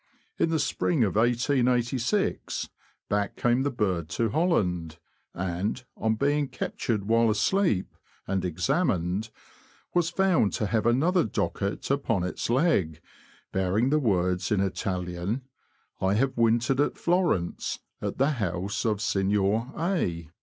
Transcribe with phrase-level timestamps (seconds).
[0.39, 2.69] In the spring of 1886,
[3.07, 4.97] back came the bird to Holland,
[5.35, 9.29] and, on being captured while asleep, and examined,
[9.93, 12.99] was found to have another docket upon its leg,
[13.51, 15.43] bearing the words, in Italian:"
[16.01, 20.31] I have wintered at Florence, at the house of Signor A